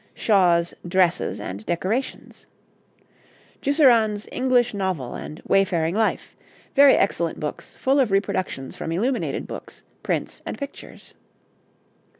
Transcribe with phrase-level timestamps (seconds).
[0.15, 2.47] Shaw's 'Dresses and Decorations.'
[3.61, 6.35] Jusserand's 'English Novel' and 'Wayfaring Life.'
[6.75, 11.13] Very excellent books, full of reproductions from illuminated books, prints, and pictures.